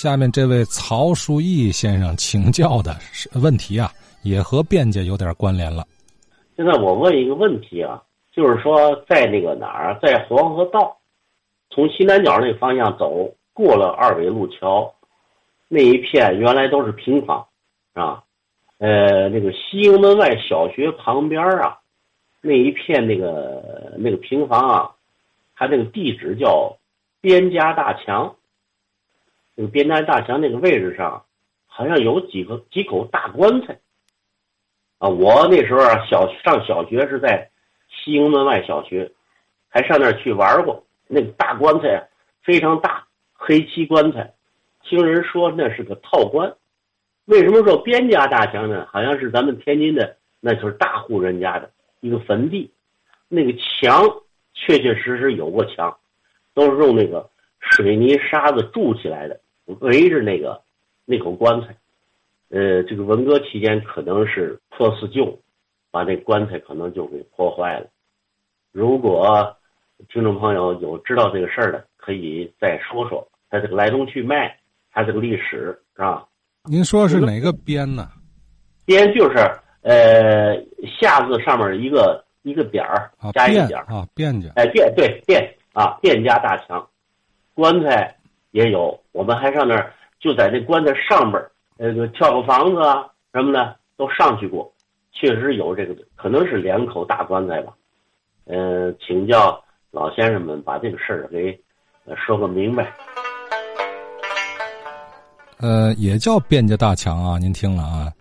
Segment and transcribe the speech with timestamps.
[0.00, 2.96] 下面这位曹书义先生请教的
[3.42, 3.90] 问题啊，
[4.22, 5.84] 也和卞家有点关联了。
[6.56, 8.00] 现在我问一个问题啊，
[8.30, 10.96] 就是说在那个哪儿，在黄河道，
[11.70, 14.94] 从西南角那个方向走，过了二纬路桥，
[15.66, 17.44] 那一片原来都是平房，
[17.94, 18.22] 啊，
[18.78, 21.76] 呃，那个西营门外小学旁边啊，
[22.40, 24.90] 那一片那个那个平房啊，
[25.56, 26.76] 它那个地址叫
[27.20, 28.32] 边家大墙。
[29.58, 31.24] 那个边家大墙那个位置上，
[31.66, 33.76] 好像有几个几口大棺材。
[34.98, 37.50] 啊，我那时候啊，小上小学是在
[37.90, 39.10] 西营门外小学，
[39.68, 40.84] 还上那儿去玩过。
[41.08, 42.06] 那个大棺材啊
[42.40, 44.32] 非常大，黑漆棺材，
[44.84, 46.54] 听人说那是个套棺。
[47.24, 48.86] 为什么说边家大墙呢？
[48.92, 52.70] 好像是咱们天津的，那就是大户人家的一个坟地。
[53.26, 54.08] 那个墙
[54.54, 55.98] 确确实实有过墙，
[56.54, 57.28] 都是用那个
[57.58, 59.40] 水泥沙子筑起来的。
[59.80, 60.60] 围着那个
[61.04, 61.76] 那口棺材，
[62.50, 65.38] 呃，这个文革期间可能是破四旧，
[65.90, 67.86] 把那棺材可能就给破坏了。
[68.72, 69.56] 如果
[70.08, 74.58] 听众朋友有知道这个事儿的，可以再说说它这个来龙去脉，
[74.90, 76.24] 它这个历史啊？
[76.64, 78.08] 您说是哪个边呢？
[78.86, 79.36] 边就是
[79.82, 80.54] 呃
[80.98, 85.36] 下字上面一个一个点儿加一个点儿啊，卞家哎卞对卞
[85.74, 86.88] 啊卞家大强，
[87.54, 88.17] 棺材。
[88.50, 94.72] 也有，我们还上那儿，就在那棺材上边儿，那个跳个房子啊什么的都上去过，
[95.12, 97.72] 确实有这个，可能是两口大棺材吧。
[98.46, 101.58] 嗯，请教老先生们把这个事儿给
[102.16, 102.92] 说个明白。
[105.60, 108.12] 呃，也叫卞家大墙啊，您听了啊？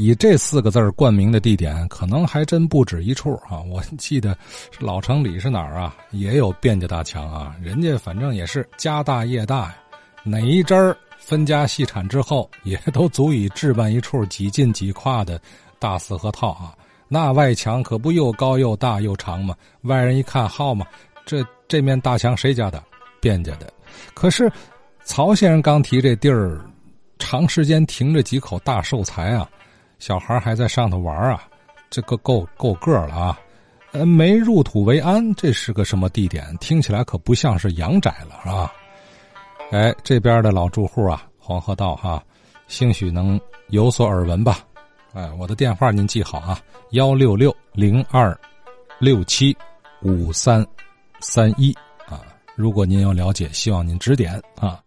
[0.00, 3.60] 以这四个字冠名的地点，可能还真不止一处啊！
[3.70, 4.34] 我记得
[4.78, 5.94] 老城里是哪儿啊？
[6.10, 7.54] 也有卞家大墙啊！
[7.62, 9.76] 人家反正也是家大业大呀，
[10.24, 15.38] 哪一支儿分家细产之后，也都足以置办一处几进几跨的
[15.78, 16.74] 大四合套啊！
[17.06, 19.54] 那外墙可不又高又大又长吗？
[19.82, 20.86] 外人一看，好嘛，
[21.26, 22.82] 这这面大墙谁家的？
[23.20, 23.70] 卞家的。
[24.14, 24.50] 可是
[25.04, 26.58] 曹先生刚提这地儿，
[27.18, 29.46] 长时间停着几口大寿材啊！
[30.00, 31.44] 小孩还在上头玩啊，
[31.90, 33.38] 这个够够个了啊！
[33.92, 36.56] 呃，没入土为安，这是个什么地点？
[36.58, 38.72] 听起来可不像是阳宅了，是吧？
[39.70, 42.22] 哎，这边的老住户啊，黄河道哈，
[42.66, 44.60] 兴许能有所耳闻吧？
[45.12, 46.58] 哎，我的电话您记好啊，
[46.92, 48.36] 幺六六零二
[48.98, 49.56] 六七
[50.00, 50.66] 五三
[51.20, 51.76] 三一
[52.08, 52.22] 啊！
[52.56, 54.80] 如果您有了解，希望您指点啊。